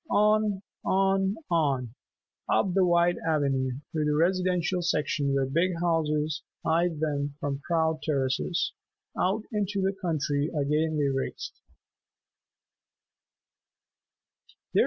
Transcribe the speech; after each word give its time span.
On, 0.09 0.63
on, 0.83 1.35
on, 1.51 1.93
up 2.49 2.73
the 2.73 2.83
wide 2.83 3.17
avenue 3.19 3.73
through 3.91 4.05
the 4.05 4.15
"residential 4.15 4.81
section" 4.81 5.35
where 5.35 5.45
big 5.45 5.75
houses 5.79 6.41
eyed 6.65 6.99
them 6.99 7.35
from 7.39 7.59
proud 7.59 8.01
terraces, 8.01 8.73
out 9.15 9.43
into 9.51 9.79
the 9.79 9.93
country 10.01 10.47
again 10.59 10.97
they 10.97 11.07
raced. 11.09 11.61